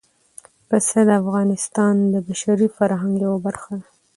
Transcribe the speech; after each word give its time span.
پسه 0.67 0.99
د 1.07 1.09
افغانستان 1.21 1.95
د 2.13 2.15
بشري 2.27 2.67
فرهنګ 2.77 3.13
یوه 3.25 3.39
برخه 3.45 3.73
ده. 3.81 3.87